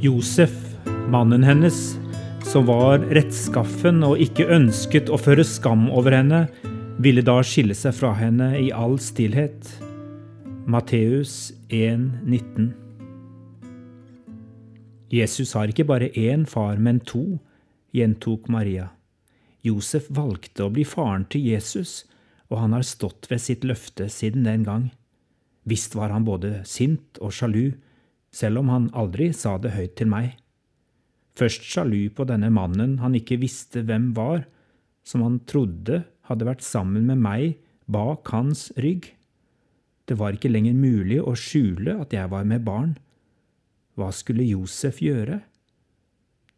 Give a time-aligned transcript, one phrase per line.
[0.00, 0.52] Josef,
[1.10, 1.98] mannen hennes,
[2.46, 6.44] som var rettskaffen og ikke ønsket å føre skam over henne,
[7.02, 9.72] ville da skille seg fra henne i all stillhet.
[10.70, 12.68] Matteus 1,19
[15.10, 17.40] Jesus har ikke bare én far, men to,
[17.90, 18.92] gjentok Maria.
[19.66, 22.04] Josef valgte å bli faren til Jesus,
[22.46, 24.88] og han har stått ved sitt løfte siden den gang.
[25.66, 27.72] Visst var han både sint og sjalu,
[28.34, 30.36] selv om han aldri sa det høyt til meg.
[31.38, 34.46] Først sjalu på denne mannen han ikke visste hvem var,
[35.06, 39.12] som han trodde hadde vært sammen med meg bak hans rygg.
[40.08, 42.96] Det var ikke lenger mulig å skjule at jeg var med barn.
[43.98, 45.40] Hva skulle Josef gjøre?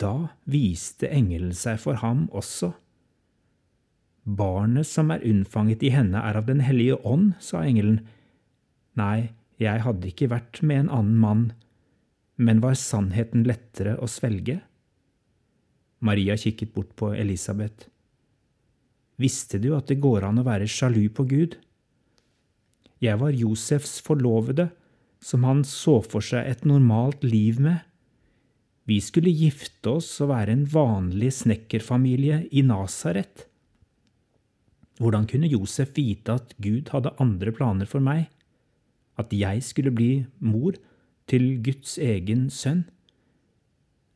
[0.00, 2.72] Da viste engelen seg for ham også.
[4.24, 8.00] Barnet som er unnfanget i henne, er av Den hellige ånd, sa engelen.
[8.96, 11.44] Nei, jeg hadde ikke vært med en annen mann,
[12.36, 14.58] men var sannheten lettere å svelge?
[16.04, 17.88] Maria kikket bort på Elisabeth.
[19.20, 21.54] Visste du at det går an å være sjalu på Gud?
[23.02, 24.70] Jeg var Josefs forlovede,
[25.24, 27.80] som han så for seg et normalt liv med.
[28.84, 33.46] Vi skulle gifte oss og være en vanlig snekkerfamilie i Nasaret.
[35.00, 38.28] Hvordan kunne Josef vite at Gud hadde andre planer for meg?
[39.20, 40.76] At jeg skulle bli mor
[41.30, 42.84] til Guds egen sønn?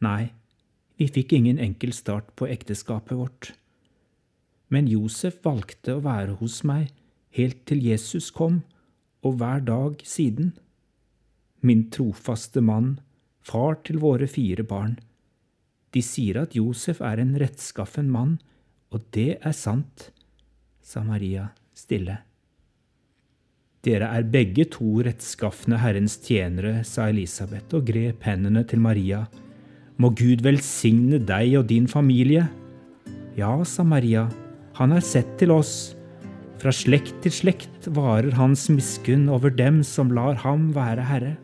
[0.04, 0.30] Nei,
[0.98, 3.52] vi fikk ingen enkel start på ekteskapet vårt.
[4.68, 6.90] Men Josef valgte å være hos meg
[7.38, 8.62] helt til Jesus kom,
[9.22, 10.52] og hver dag siden.
[11.60, 12.98] Min trofaste mann,
[13.42, 14.98] far til våre fire barn.
[15.94, 18.38] De sier at Josef er en rettskaffen mann,
[18.94, 20.10] og det er sant,
[20.82, 22.20] sa Maria stille.
[23.88, 29.22] Dere er begge to rettskafne Herrens tjenere, sa Elisabeth og grep hendene til Maria.
[29.96, 32.44] Må Gud velsigne deg og din familie.
[33.38, 34.26] Ja, sa Maria,
[34.76, 35.94] han har sett til oss.
[36.60, 41.36] Fra slekt til slekt varer hans miskunn over dem som lar ham være herre.